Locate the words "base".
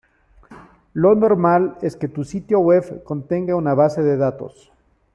3.75-4.01